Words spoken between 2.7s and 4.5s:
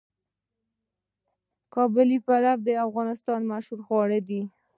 افغانستان مشهور خواړه دي.